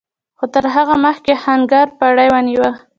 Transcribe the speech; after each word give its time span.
خو 0.37 0.45
تر 0.53 0.65
هغه 0.75 0.95
مخکې 1.05 1.33
آهنګر 1.39 1.87
پړی 1.99 2.27
ونيو. 2.33 2.67